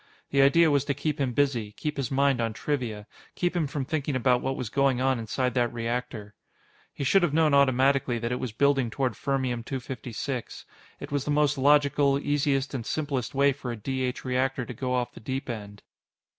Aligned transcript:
The 0.31 0.41
idea 0.41 0.71
was 0.71 0.83
to 0.85 0.95
keep 0.95 1.21
him 1.21 1.31
busy, 1.33 1.73
keep 1.73 1.97
his 1.97 2.09
mind 2.09 2.41
on 2.41 2.53
trivia, 2.53 3.05
keep 3.35 3.55
him 3.55 3.67
from 3.67 3.85
thinking 3.85 4.15
about 4.15 4.41
what 4.41 4.55
was 4.55 4.71
going 4.71 4.99
on 4.99 5.19
inside 5.19 5.53
that 5.53 5.71
reactor. 5.71 6.33
He 6.91 7.03
should 7.03 7.21
have 7.21 7.35
known 7.35 7.53
automatically 7.53 8.17
that 8.17 8.31
it 8.31 8.39
was 8.39 8.51
building 8.51 8.89
toward 8.89 9.13
Fermium 9.13 9.63
256. 9.63 10.65
It 10.99 11.11
was 11.11 11.23
the 11.25 11.29
most 11.29 11.55
logical, 11.55 12.17
easiest, 12.17 12.73
and 12.73 12.83
simplest 12.83 13.35
way 13.35 13.53
for 13.53 13.71
a 13.71 13.77
D 13.77 14.01
H 14.01 14.25
reactor 14.25 14.65
to 14.65 14.73
go 14.73 14.95
off 14.95 15.13
the 15.13 15.19
deep 15.19 15.47
end. 15.47 15.83